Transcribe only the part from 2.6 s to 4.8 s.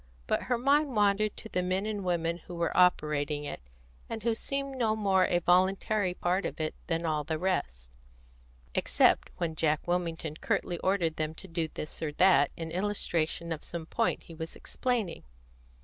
operating it, and who seemed